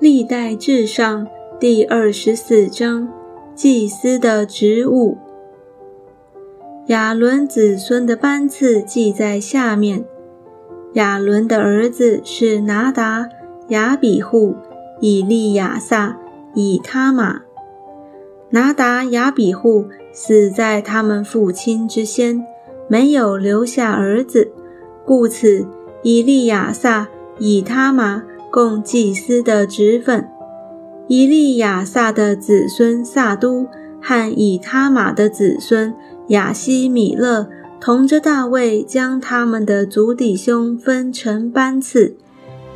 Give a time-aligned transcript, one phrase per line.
[0.00, 1.26] 历代至上
[1.60, 3.08] 第二十四章
[3.54, 5.16] 祭司的职务。
[6.88, 10.04] 亚伦子孙的班次记在下面。
[10.94, 13.28] 亚伦的儿子是拿达、
[13.68, 14.54] 亚比户、
[15.00, 16.18] 以利亚撒、
[16.54, 17.42] 以他玛。
[18.50, 22.44] 拿达、亚比户死在他们父亲之先，
[22.88, 24.52] 没有留下儿子，
[25.04, 25.66] 故此
[26.02, 27.08] 以利亚撒、
[27.38, 28.22] 以他玛。
[28.54, 30.28] 供祭司的职分，
[31.08, 33.66] 以利亚撒的子孙撒都
[34.00, 35.92] 和以他玛的子孙
[36.28, 37.48] 亚西米勒，
[37.80, 42.16] 同着大卫将他们的族弟兄分成班次。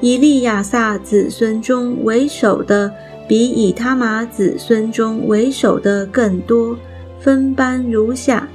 [0.00, 2.92] 以利亚撒子孙中为首的，
[3.26, 6.78] 比以他玛子孙中为首的更多。
[7.18, 8.48] 分班如下：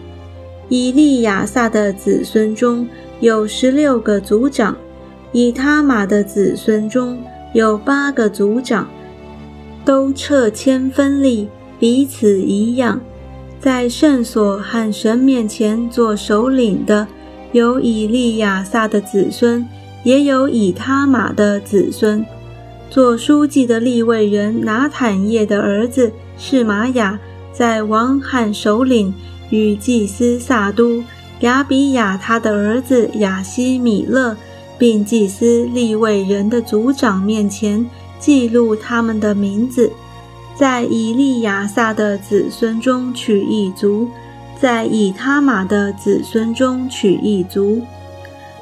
[0.70, 2.88] 以利亚撒的子孙中
[3.20, 4.74] 有十六个族长。
[5.32, 7.22] 以他玛的子孙中
[7.54, 8.88] 有八个族长，
[9.86, 11.48] 都撤迁分立，
[11.80, 13.00] 彼此一样，
[13.60, 17.08] 在圣所和神面前做首领的，
[17.52, 19.68] 有以利亚撒的子孙，
[20.04, 22.26] 也有以他玛的子孙。
[22.90, 27.20] 做书记的立位人拿坦叶的儿子是玛雅，
[27.54, 29.14] 在王汉首领
[29.52, 31.04] 与祭司撒都、
[31.42, 34.36] 亚比亚他的儿子亚西米勒。
[34.80, 37.86] 并祭司立位人的族长面前
[38.18, 39.92] 记录他们的名字，
[40.56, 44.08] 在以利亚撒的子孙中取一族，
[44.60, 47.82] 在以他玛的子孙中取一族。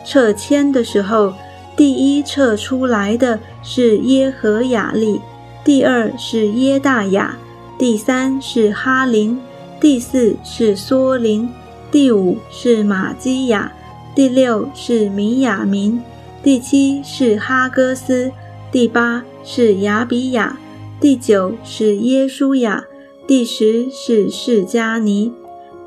[0.03, 1.33] 撤迁的时候，
[1.75, 5.21] 第一撤出来的是耶和雅利，
[5.63, 7.37] 第二是耶大雅，
[7.77, 9.39] 第三是哈林，
[9.79, 11.47] 第四是梭林，
[11.91, 13.71] 第五是玛基亚。
[14.17, 16.01] 第六是米亚明，
[16.41, 18.31] 第七是哈哥斯，
[18.71, 20.57] 第八是亚比亚，
[20.99, 22.87] 第九是耶书亚，
[23.27, 25.31] 第十是释迦尼，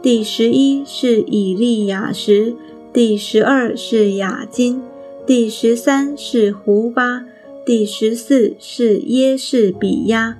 [0.01, 2.55] 第十一是以利亚什，
[2.93, 4.81] 第十二是雅金，
[5.27, 7.25] 第十三是胡巴，
[7.67, 10.39] 第十四是耶士比亚，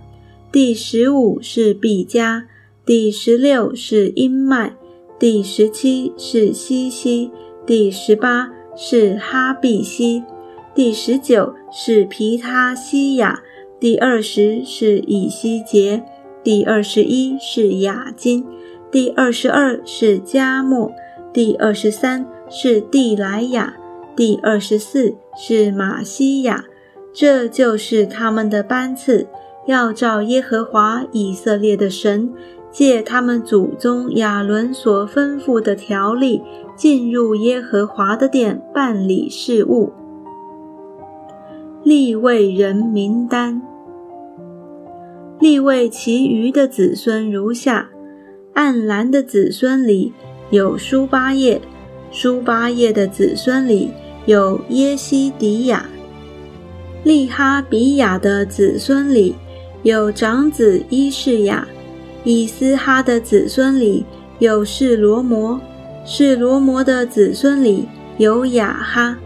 [0.53, 2.47] 第十五是毕加，
[2.87, 4.77] 第十六是英麦，
[5.19, 7.33] 第十七是西西。
[7.67, 10.25] 第十八是哈比西，
[10.75, 13.43] 第十九是皮他西亚，
[13.79, 16.03] 第二十是以西结，
[16.43, 18.47] 第二十一是雅金，
[18.91, 20.93] 第二十二是加莫，
[21.33, 23.77] 第二十三是蒂莱亚，
[24.17, 26.65] 第二十四是马西亚。
[27.13, 29.27] 这就是他们的班次，
[29.67, 32.33] 要照耶和华以色列的神。
[32.71, 36.41] 借他们祖宗亚伦所吩咐的条例，
[36.77, 39.93] 进入耶和华的殿办理事务。
[41.83, 43.61] 立位人名单：
[45.39, 47.89] 立位其余的子孙如下：
[48.55, 50.13] 暗蓝的子孙里
[50.51, 51.61] 有舒巴叶，
[52.11, 53.91] 舒巴叶的子孙里
[54.27, 55.87] 有耶西迪亚；
[57.03, 59.35] 利哈比亚的子孙里
[59.83, 61.67] 有长子伊士亚。
[62.25, 64.05] 以斯哈的子孙里
[64.39, 65.61] 有示罗摩，
[66.05, 67.87] 示罗摩的子孙里
[68.19, 69.19] 有雅哈，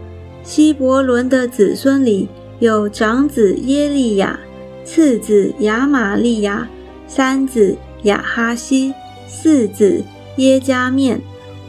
[0.43, 2.27] 希伯伦的子孙里
[2.59, 4.39] 有长子耶利亚，
[4.83, 6.67] 次子亚玛利亚，
[7.07, 8.93] 三子雅哈西，
[9.27, 10.03] 四子
[10.37, 11.19] 耶加面。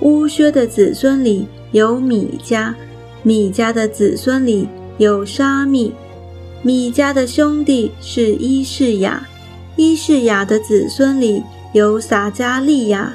[0.01, 2.75] 乌薛的子孙里有米迦，
[3.23, 5.93] 米迦的子孙里有沙密，
[6.63, 9.27] 米迦的兄弟是伊士雅。
[9.77, 13.13] 伊士雅的子孙里有撒加利亚，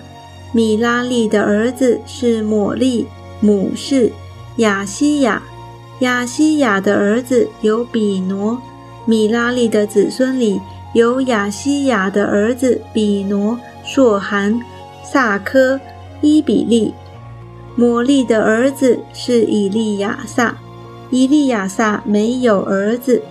[0.51, 3.07] 米拉利的儿子是抹利，
[3.39, 4.11] 母是
[4.57, 5.41] 雅西亚，
[6.01, 8.61] 雅西亚的儿子有比挪，
[9.05, 10.61] 米拉利的子孙里
[10.93, 14.61] 有雅西亚的儿子比挪、硕含、
[15.03, 15.79] 萨科、
[16.21, 16.93] 伊比利，
[17.75, 20.55] 抹利的儿子是以利亚撒，
[21.09, 23.23] 以利亚撒没有儿子，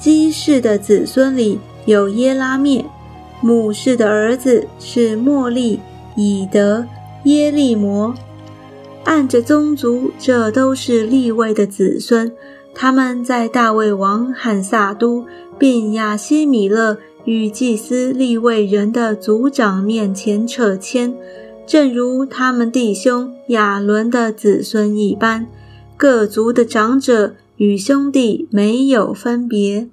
[0.00, 1.58] 基士的子孙里。
[1.88, 2.84] 有耶拉灭，
[3.40, 5.80] 母氏的儿子是莫利、
[6.16, 6.84] 以德、
[7.24, 8.14] 耶利摩。
[9.04, 12.30] 按着宗族，这都是立位的子孙。
[12.74, 15.24] 他们在大卫王汉萨都
[15.58, 21.16] 并亚西米勒与祭司立位人的族长面前撤迁，
[21.66, 25.46] 正如他们弟兄亚伦的子孙一般。
[25.96, 29.88] 各族的长者与兄弟没有分别。